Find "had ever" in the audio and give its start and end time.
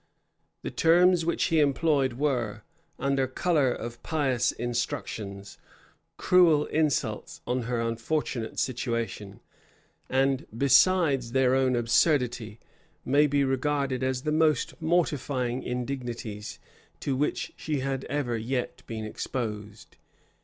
17.81-18.35